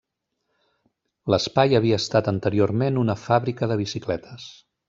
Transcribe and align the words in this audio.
L'espai 1.33 1.79
havia 1.81 2.01
estat 2.05 2.31
anteriorment 2.33 3.01
una 3.05 3.19
fàbrica 3.29 3.73
de 3.73 3.81
bicicletes. 3.87 4.53